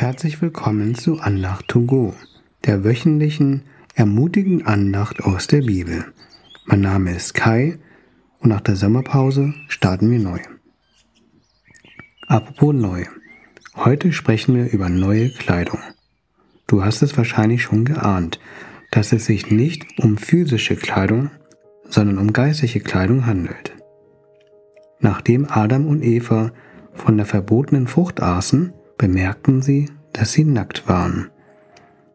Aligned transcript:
Herzlich 0.00 0.40
willkommen 0.40 0.94
zu 0.94 1.18
Andacht 1.18 1.66
to 1.66 1.80
go, 1.80 2.14
der 2.64 2.84
wöchentlichen 2.84 3.64
ermutigenden 3.96 4.64
Andacht 4.64 5.24
aus 5.24 5.48
der 5.48 5.62
Bibel. 5.62 6.04
Mein 6.66 6.82
Name 6.82 7.16
ist 7.16 7.34
Kai 7.34 7.80
und 8.38 8.50
nach 8.50 8.60
der 8.60 8.76
Sommerpause 8.76 9.54
starten 9.66 10.08
wir 10.08 10.20
neu. 10.20 10.38
Apropos 12.28 12.72
neu. 12.76 13.06
Heute 13.74 14.12
sprechen 14.12 14.54
wir 14.54 14.70
über 14.70 14.88
neue 14.88 15.30
Kleidung. 15.30 15.80
Du 16.68 16.84
hast 16.84 17.02
es 17.02 17.16
wahrscheinlich 17.16 17.64
schon 17.64 17.84
geahnt, 17.84 18.38
dass 18.92 19.12
es 19.12 19.24
sich 19.26 19.50
nicht 19.50 19.98
um 19.98 20.16
physische 20.16 20.76
Kleidung, 20.76 21.32
sondern 21.88 22.18
um 22.18 22.32
geistliche 22.32 22.78
Kleidung 22.78 23.26
handelt. 23.26 23.74
Nachdem 25.00 25.50
Adam 25.50 25.88
und 25.88 26.04
Eva 26.04 26.52
von 26.94 27.16
der 27.16 27.26
verbotenen 27.26 27.88
Frucht 27.88 28.22
aßen, 28.22 28.74
bemerkten 28.98 29.62
sie, 29.62 29.88
dass 30.12 30.32
sie 30.32 30.44
nackt 30.44 30.88
waren. 30.88 31.30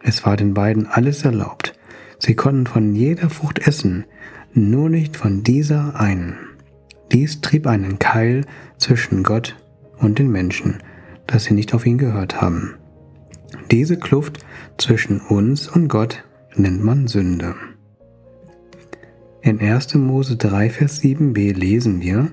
Es 0.00 0.24
war 0.24 0.36
den 0.36 0.54
beiden 0.54 0.86
alles 0.86 1.24
erlaubt. 1.24 1.74
Sie 2.18 2.34
konnten 2.34 2.66
von 2.66 2.94
jeder 2.94 3.28
Frucht 3.30 3.66
essen, 3.66 4.04
nur 4.54 4.88
nicht 4.88 5.16
von 5.16 5.42
dieser 5.42 6.00
einen. 6.00 6.36
Dies 7.12 7.40
trieb 7.40 7.66
einen 7.66 7.98
Keil 7.98 8.44
zwischen 8.76 9.22
Gott 9.22 9.56
und 9.98 10.18
den 10.18 10.30
Menschen, 10.30 10.78
dass 11.26 11.44
sie 11.44 11.54
nicht 11.54 11.74
auf 11.74 11.86
ihn 11.86 11.98
gehört 11.98 12.40
haben. 12.40 12.74
Diese 13.70 13.98
Kluft 13.98 14.38
zwischen 14.78 15.20
uns 15.20 15.68
und 15.68 15.88
Gott 15.88 16.24
nennt 16.54 16.82
man 16.82 17.08
Sünde. 17.08 17.54
In 19.42 19.60
1. 19.60 19.94
Mose 19.94 20.36
3, 20.36 20.70
Vers 20.70 21.02
7b 21.02 21.54
lesen 21.54 22.00
wir, 22.00 22.30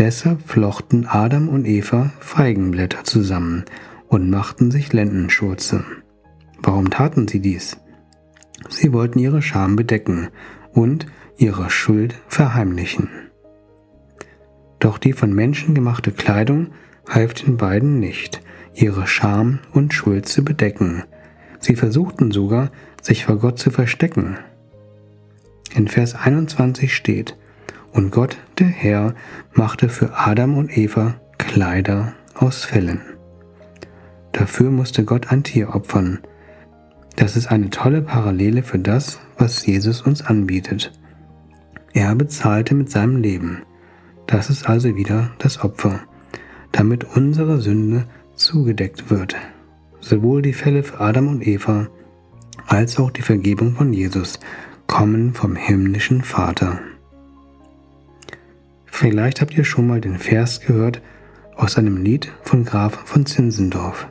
Deshalb 0.00 0.40
flochten 0.48 1.06
Adam 1.06 1.50
und 1.50 1.66
Eva 1.66 2.10
Feigenblätter 2.20 3.04
zusammen 3.04 3.66
und 4.08 4.30
machten 4.30 4.70
sich 4.70 4.94
Lendenschurze. 4.94 5.84
Warum 6.62 6.88
taten 6.88 7.28
sie 7.28 7.40
dies? 7.40 7.76
Sie 8.70 8.94
wollten 8.94 9.18
ihre 9.18 9.42
Scham 9.42 9.76
bedecken 9.76 10.30
und 10.72 11.04
ihre 11.36 11.68
Schuld 11.68 12.14
verheimlichen. 12.28 13.10
Doch 14.78 14.96
die 14.96 15.12
von 15.12 15.34
Menschen 15.34 15.74
gemachte 15.74 16.12
Kleidung 16.12 16.68
half 17.06 17.34
den 17.34 17.58
beiden 17.58 18.00
nicht, 18.00 18.40
ihre 18.72 19.06
Scham 19.06 19.58
und 19.74 19.92
Schuld 19.92 20.26
zu 20.26 20.42
bedecken. 20.42 21.04
Sie 21.58 21.76
versuchten 21.76 22.30
sogar, 22.30 22.70
sich 23.02 23.26
vor 23.26 23.36
Gott 23.36 23.58
zu 23.58 23.70
verstecken. 23.70 24.38
In 25.74 25.88
Vers 25.88 26.14
21 26.14 26.96
steht, 26.96 27.36
und 27.92 28.10
Gott, 28.10 28.38
der 28.58 28.66
Herr, 28.66 29.14
machte 29.52 29.88
für 29.88 30.16
Adam 30.16 30.56
und 30.56 30.76
Eva 30.76 31.14
Kleider 31.38 32.12
aus 32.34 32.64
Fellen. 32.64 33.00
Dafür 34.32 34.70
musste 34.70 35.04
Gott 35.04 35.32
ein 35.32 35.42
Tier 35.42 35.74
opfern. 35.74 36.20
Das 37.16 37.36
ist 37.36 37.48
eine 37.48 37.70
tolle 37.70 38.02
Parallele 38.02 38.62
für 38.62 38.78
das, 38.78 39.20
was 39.36 39.66
Jesus 39.66 40.02
uns 40.02 40.22
anbietet. 40.22 40.92
Er 41.92 42.14
bezahlte 42.14 42.74
mit 42.74 42.90
seinem 42.90 43.16
Leben. 43.16 43.62
Das 44.26 44.48
ist 44.48 44.68
also 44.68 44.94
wieder 44.96 45.32
das 45.38 45.62
Opfer, 45.62 46.00
damit 46.72 47.04
unsere 47.16 47.60
Sünde 47.60 48.06
zugedeckt 48.36 49.10
wird. 49.10 49.34
Sowohl 50.00 50.40
die 50.40 50.52
Fälle 50.52 50.82
für 50.82 51.00
Adam 51.00 51.28
und 51.28 51.46
Eva 51.46 51.88
als 52.66 52.98
auch 52.98 53.10
die 53.10 53.22
Vergebung 53.22 53.74
von 53.74 53.92
Jesus 53.92 54.38
kommen 54.86 55.34
vom 55.34 55.56
himmlischen 55.56 56.22
Vater. 56.22 56.80
Vielleicht 59.00 59.40
habt 59.40 59.56
ihr 59.56 59.64
schon 59.64 59.86
mal 59.86 60.02
den 60.02 60.18
Vers 60.18 60.60
gehört 60.60 61.00
aus 61.56 61.78
einem 61.78 61.96
Lied 61.96 62.30
von 62.42 62.66
Graf 62.66 62.98
von 63.06 63.24
Zinzendorf. 63.24 64.08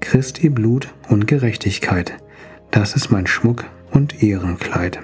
Christi 0.00 0.48
Blut 0.48 0.88
und 1.10 1.26
Gerechtigkeit, 1.26 2.16
das 2.70 2.96
ist 2.96 3.10
mein 3.10 3.26
Schmuck 3.26 3.66
und 3.90 4.22
Ehrenkleid. 4.22 5.00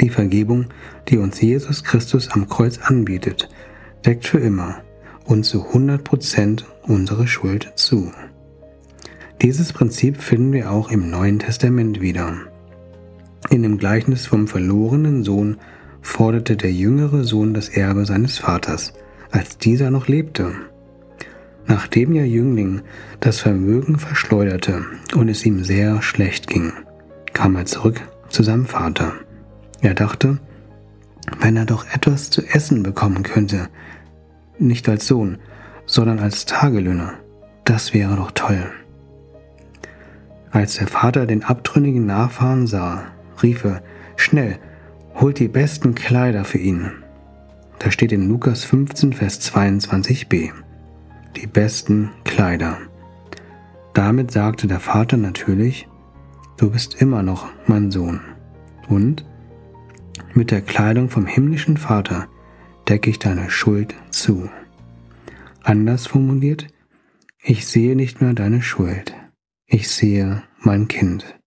Die 0.00 0.08
Vergebung, 0.08 0.66
die 1.08 1.18
uns 1.18 1.40
Jesus 1.40 1.84
Christus 1.84 2.30
am 2.32 2.48
Kreuz 2.48 2.78
anbietet, 2.78 3.48
deckt 4.04 4.26
für 4.26 4.40
immer 4.40 4.82
und 5.24 5.44
zu 5.44 5.64
100% 5.64 6.64
unsere 6.82 7.28
Schuld 7.28 7.74
zu. 7.76 8.10
Dieses 9.40 9.72
Prinzip 9.72 10.20
finden 10.20 10.52
wir 10.52 10.72
auch 10.72 10.90
im 10.90 11.10
Neuen 11.10 11.38
Testament 11.38 12.00
wieder. 12.00 12.38
In 13.50 13.62
dem 13.62 13.78
Gleichnis 13.78 14.26
vom 14.26 14.48
verlorenen 14.48 15.22
Sohn 15.22 15.58
forderte 16.04 16.56
der 16.56 16.70
jüngere 16.70 17.24
Sohn 17.24 17.54
das 17.54 17.70
Erbe 17.70 18.04
seines 18.04 18.38
Vaters, 18.38 18.92
als 19.32 19.58
dieser 19.58 19.90
noch 19.90 20.06
lebte. 20.06 20.52
Nachdem 21.66 22.12
der 22.12 22.28
Jüngling 22.28 22.82
das 23.20 23.40
Vermögen 23.40 23.98
verschleuderte 23.98 24.84
und 25.16 25.28
es 25.28 25.44
ihm 25.46 25.64
sehr 25.64 26.02
schlecht 26.02 26.46
ging, 26.46 26.72
kam 27.32 27.56
er 27.56 27.64
zurück 27.64 28.02
zu 28.28 28.42
seinem 28.42 28.66
Vater. 28.66 29.14
Er 29.80 29.94
dachte, 29.94 30.38
wenn 31.40 31.56
er 31.56 31.64
doch 31.64 31.86
etwas 31.92 32.28
zu 32.28 32.42
essen 32.42 32.82
bekommen 32.82 33.22
könnte, 33.22 33.68
nicht 34.58 34.88
als 34.90 35.06
Sohn, 35.06 35.38
sondern 35.86 36.18
als 36.18 36.44
Tagelöhner, 36.44 37.14
das 37.64 37.94
wäre 37.94 38.14
doch 38.16 38.30
toll. 38.32 38.70
Als 40.50 40.76
der 40.76 40.86
Vater 40.86 41.26
den 41.26 41.44
abtrünnigen 41.44 42.04
Nachfahren 42.04 42.66
sah, 42.66 43.06
rief 43.42 43.64
er, 43.64 43.82
schnell, 44.16 44.58
holt 45.14 45.38
die 45.38 45.48
besten 45.48 45.94
Kleider 45.94 46.44
für 46.44 46.58
ihn. 46.58 46.90
Da 47.78 47.90
steht 47.90 48.12
in 48.12 48.28
Lukas 48.28 48.64
15, 48.64 49.12
Vers 49.12 49.40
22b. 49.40 50.52
Die 51.36 51.46
besten 51.46 52.10
Kleider. 52.24 52.78
Damit 53.92 54.30
sagte 54.30 54.66
der 54.66 54.80
Vater 54.80 55.16
natürlich, 55.16 55.88
du 56.56 56.70
bist 56.70 57.00
immer 57.00 57.22
noch 57.22 57.48
mein 57.66 57.90
Sohn. 57.90 58.20
Und 58.88 59.24
mit 60.34 60.50
der 60.50 60.62
Kleidung 60.62 61.10
vom 61.10 61.26
himmlischen 61.26 61.76
Vater 61.76 62.28
decke 62.88 63.10
ich 63.10 63.18
deine 63.18 63.50
Schuld 63.50 63.94
zu. 64.10 64.50
Anders 65.62 66.06
formuliert, 66.06 66.66
ich 67.42 67.66
sehe 67.66 67.96
nicht 67.96 68.20
mehr 68.20 68.34
deine 68.34 68.62
Schuld, 68.62 69.14
ich 69.66 69.88
sehe 69.88 70.42
mein 70.60 70.88
Kind. 70.88 71.38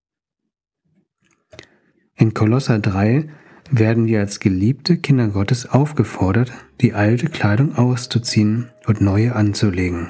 In 2.15 2.33
Kolosser 2.33 2.79
3 2.79 3.29
werden 3.71 4.07
wir 4.07 4.19
als 4.19 4.39
geliebte 4.39 4.97
Kinder 4.97 5.27
Gottes 5.27 5.69
aufgefordert, 5.69 6.51
die 6.81 6.93
alte 6.93 7.27
Kleidung 7.27 7.75
auszuziehen 7.75 8.69
und 8.85 9.01
neue 9.01 9.35
anzulegen. 9.35 10.09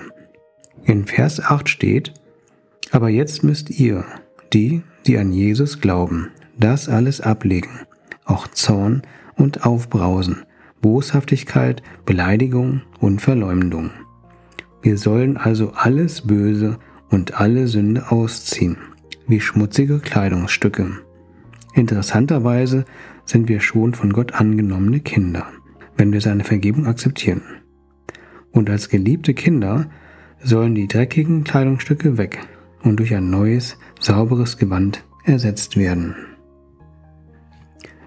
In 0.83 1.05
Vers 1.05 1.39
8 1.39 1.67
steht, 1.67 2.13
aber 2.91 3.09
jetzt 3.09 3.43
müsst 3.43 3.69
ihr, 3.69 4.05
die, 4.53 4.83
die 5.05 5.17
an 5.17 5.31
Jesus 5.31 5.81
glauben, 5.81 6.29
das 6.57 6.89
alles 6.89 7.21
ablegen, 7.21 7.81
auch 8.25 8.47
Zorn 8.47 9.01
und 9.35 9.65
Aufbrausen, 9.65 10.43
Boshaftigkeit, 10.81 11.81
Beleidigung 12.05 12.81
und 12.99 13.21
Verleumdung. 13.21 13.91
Wir 14.81 14.97
sollen 14.97 15.37
also 15.37 15.73
alles 15.73 16.21
Böse 16.21 16.77
und 17.09 17.39
alle 17.39 17.67
Sünde 17.67 18.11
ausziehen, 18.11 18.77
wie 19.27 19.41
schmutzige 19.41 19.99
Kleidungsstücke. 19.99 20.99
Interessanterweise 21.77 22.85
sind 23.23 23.47
wir 23.47 23.59
schon 23.59 23.93
von 23.93 24.11
Gott 24.11 24.33
angenommene 24.33 24.99
Kinder, 24.99 25.45
wenn 25.95 26.11
wir 26.11 26.21
seine 26.21 26.43
Vergebung 26.43 26.87
akzeptieren. 26.87 27.43
Und 28.51 28.71
als 28.71 28.89
geliebte 28.89 29.35
Kinder 29.35 29.87
sollen 30.41 30.73
die 30.73 30.87
dreckigen 30.87 31.43
Kleidungsstücke 31.43 32.17
weg 32.17 32.39
und 32.81 32.97
durch 32.97 33.13
ein 33.13 33.29
neues, 33.29 33.77
sauberes 33.99 34.57
Gewand 34.57 35.03
ersetzt 35.23 35.77
werden. 35.77 36.15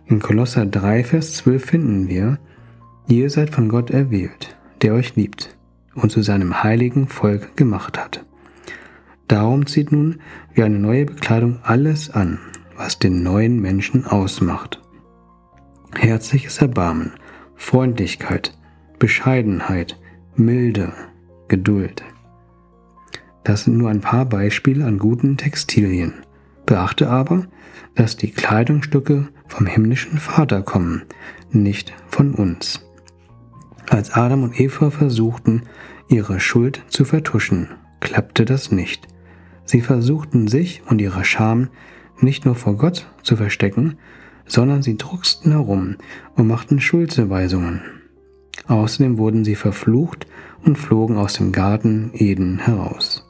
In 0.06 0.18
Kolosser 0.18 0.66
3, 0.66 1.04
Vers 1.04 1.34
12 1.34 1.64
finden 1.64 2.08
wir, 2.08 2.40
ihr 3.06 3.30
seid 3.30 3.50
von 3.50 3.68
Gott 3.68 3.90
erwählt, 3.90 4.56
der 4.82 4.94
euch 4.94 5.14
liebt 5.14 5.56
und 5.94 6.10
zu 6.10 6.22
seinem 6.22 6.64
heiligen 6.64 7.06
Volk 7.06 7.56
gemacht 7.56 8.00
hat. 8.00 8.26
Darum 9.28 9.66
zieht 9.66 9.92
nun 9.92 10.18
wie 10.54 10.64
eine 10.64 10.80
neue 10.80 11.04
Bekleidung 11.04 11.60
alles 11.62 12.10
an, 12.10 12.40
was 12.80 12.98
den 12.98 13.22
neuen 13.22 13.60
Menschen 13.60 14.06
ausmacht 14.06 14.80
herzliches 15.94 16.58
Erbarmen, 16.58 17.12
Freundlichkeit, 17.54 18.56
Bescheidenheit, 18.98 19.98
Milde, 20.34 20.94
Geduld. 21.48 22.02
Das 23.44 23.64
sind 23.64 23.76
nur 23.76 23.90
ein 23.90 24.00
paar 24.00 24.24
Beispiele 24.24 24.86
an 24.86 24.98
guten 24.98 25.36
Textilien. 25.36 26.14
Beachte 26.64 27.10
aber, 27.10 27.48
dass 27.96 28.16
die 28.16 28.30
Kleidungsstücke 28.30 29.28
vom 29.46 29.66
himmlischen 29.66 30.18
Vater 30.18 30.62
kommen, 30.62 31.02
nicht 31.50 31.92
von 32.08 32.34
uns. 32.34 32.88
Als 33.90 34.12
Adam 34.12 34.44
und 34.44 34.58
Eva 34.58 34.90
versuchten, 34.90 35.64
ihre 36.08 36.40
Schuld 36.40 36.82
zu 36.88 37.04
vertuschen, 37.04 37.68
klappte 38.00 38.46
das 38.46 38.72
nicht. 38.72 39.06
Sie 39.66 39.82
versuchten 39.82 40.48
sich 40.48 40.82
und 40.86 40.98
ihre 41.00 41.24
Scham 41.26 41.68
nicht 42.22 42.44
nur 42.44 42.54
vor 42.54 42.76
Gott 42.76 43.06
zu 43.22 43.36
verstecken, 43.36 43.96
sondern 44.46 44.82
sie 44.82 44.96
drucksten 44.96 45.52
herum 45.52 45.96
und 46.34 46.46
machten 46.46 46.80
Schuldzuweisungen. 46.80 47.82
Außerdem 48.66 49.18
wurden 49.18 49.44
sie 49.44 49.54
verflucht 49.54 50.26
und 50.64 50.76
flogen 50.76 51.16
aus 51.16 51.34
dem 51.34 51.52
Garten 51.52 52.10
Eden 52.14 52.58
heraus. 52.58 53.26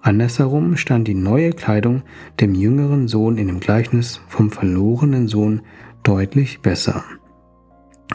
Andersherum 0.00 0.76
stand 0.76 1.06
die 1.06 1.14
neue 1.14 1.52
Kleidung 1.52 2.02
dem 2.40 2.54
jüngeren 2.54 3.08
Sohn 3.08 3.38
in 3.38 3.46
dem 3.46 3.60
Gleichnis 3.60 4.20
vom 4.28 4.50
verlorenen 4.50 5.28
Sohn 5.28 5.62
deutlich 6.02 6.60
besser. 6.60 7.04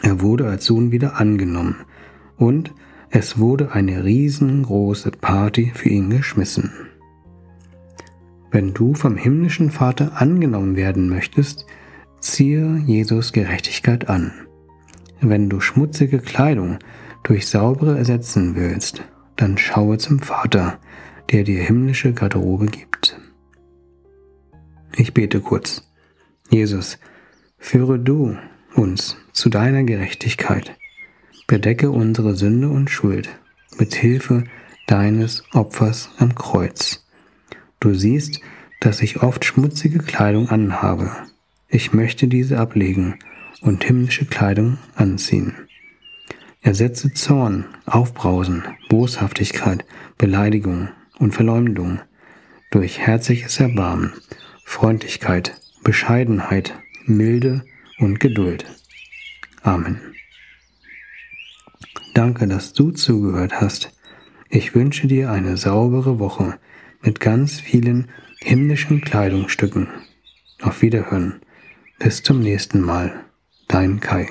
Er 0.02 0.20
wurde 0.20 0.48
als 0.48 0.66
Sohn 0.66 0.92
wieder 0.92 1.18
angenommen 1.18 1.76
und 2.36 2.74
es 3.10 3.38
wurde 3.38 3.72
eine 3.72 4.04
riesengroße 4.04 5.12
Party 5.12 5.72
für 5.74 5.88
ihn 5.88 6.10
geschmissen. 6.10 6.72
Wenn 8.50 8.72
du 8.72 8.94
vom 8.94 9.16
himmlischen 9.16 9.70
Vater 9.70 10.20
angenommen 10.20 10.76
werden 10.76 11.08
möchtest, 11.08 11.66
ziehe 12.20 12.82
Jesus 12.86 13.32
Gerechtigkeit 13.32 14.08
an. 14.08 14.32
Wenn 15.20 15.48
du 15.48 15.60
schmutzige 15.60 16.18
Kleidung 16.18 16.78
durch 17.24 17.46
saubere 17.48 17.98
ersetzen 17.98 18.54
willst, 18.54 19.02
dann 19.36 19.58
schaue 19.58 19.98
zum 19.98 20.20
Vater, 20.20 20.78
der 21.30 21.44
dir 21.44 21.62
himmlische 21.62 22.12
Garderobe 22.12 22.66
gibt. 22.66 23.20
Ich 24.96 25.12
bete 25.14 25.40
kurz. 25.40 25.88
Jesus, 26.50 26.98
führe 27.58 27.98
du 27.98 28.36
uns 28.74 29.16
zu 29.32 29.50
deiner 29.50 29.84
Gerechtigkeit. 29.84 30.76
Bedecke 31.46 31.90
unsere 31.90 32.34
Sünde 32.34 32.68
und 32.68 32.90
Schuld 32.90 33.28
mit 33.78 33.94
Hilfe 33.94 34.44
deines 34.86 35.44
Opfers 35.52 36.10
am 36.18 36.34
Kreuz. 36.34 37.07
Du 37.80 37.94
siehst, 37.94 38.40
dass 38.80 39.02
ich 39.02 39.22
oft 39.22 39.44
schmutzige 39.44 40.00
Kleidung 40.00 40.48
anhabe. 40.48 41.10
Ich 41.68 41.92
möchte 41.92 42.26
diese 42.26 42.58
ablegen 42.58 43.18
und 43.60 43.84
himmlische 43.84 44.24
Kleidung 44.24 44.78
anziehen. 44.94 45.54
Ersetze 46.60 47.12
Zorn, 47.12 47.66
Aufbrausen, 47.86 48.64
Boshaftigkeit, 48.88 49.84
Beleidigung 50.16 50.88
und 51.18 51.32
Verleumdung 51.32 52.00
durch 52.70 52.98
herzliches 52.98 53.60
Erbarmen, 53.60 54.12
Freundlichkeit, 54.64 55.60
Bescheidenheit, 55.84 56.74
Milde 57.06 57.64
und 57.98 58.18
Geduld. 58.18 58.64
Amen. 59.62 60.00
Danke, 62.14 62.48
dass 62.48 62.72
du 62.72 62.90
zugehört 62.90 63.60
hast. 63.60 63.92
Ich 64.48 64.74
wünsche 64.74 65.06
dir 65.06 65.30
eine 65.30 65.56
saubere 65.56 66.18
Woche 66.18 66.58
mit 67.00 67.20
ganz 67.20 67.60
vielen 67.60 68.08
himmlischen 68.40 69.00
Kleidungsstücken. 69.00 69.88
Auf 70.60 70.82
Wiederhören. 70.82 71.40
Bis 71.98 72.22
zum 72.22 72.40
nächsten 72.40 72.80
Mal. 72.80 73.24
Dein 73.68 74.00
Kai. 74.00 74.28